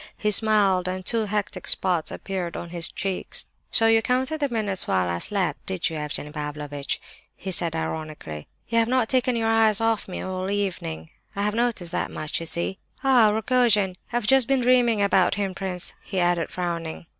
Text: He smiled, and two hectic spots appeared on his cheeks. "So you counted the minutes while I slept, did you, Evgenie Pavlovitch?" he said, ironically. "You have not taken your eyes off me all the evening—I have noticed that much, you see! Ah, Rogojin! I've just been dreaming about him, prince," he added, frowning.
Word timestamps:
He 0.17 0.31
smiled, 0.31 0.87
and 0.87 1.05
two 1.05 1.25
hectic 1.25 1.67
spots 1.67 2.09
appeared 2.09 2.57
on 2.57 2.71
his 2.71 2.87
cheeks. 2.87 3.45
"So 3.69 3.85
you 3.85 4.01
counted 4.01 4.39
the 4.39 4.49
minutes 4.49 4.87
while 4.87 5.07
I 5.07 5.19
slept, 5.19 5.63
did 5.67 5.91
you, 5.91 5.95
Evgenie 5.97 6.31
Pavlovitch?" 6.31 6.99
he 7.37 7.51
said, 7.51 7.75
ironically. 7.75 8.47
"You 8.67 8.79
have 8.79 8.87
not 8.87 9.09
taken 9.09 9.35
your 9.35 9.47
eyes 9.49 9.79
off 9.79 10.07
me 10.07 10.19
all 10.21 10.47
the 10.47 10.55
evening—I 10.55 11.43
have 11.43 11.53
noticed 11.53 11.91
that 11.91 12.09
much, 12.09 12.39
you 12.39 12.47
see! 12.47 12.79
Ah, 13.03 13.29
Rogojin! 13.29 13.95
I've 14.11 14.25
just 14.25 14.47
been 14.47 14.61
dreaming 14.61 15.03
about 15.03 15.35
him, 15.35 15.53
prince," 15.53 15.93
he 16.03 16.19
added, 16.19 16.49
frowning. 16.49 17.05